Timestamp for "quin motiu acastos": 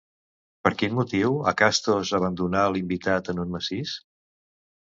0.79-2.13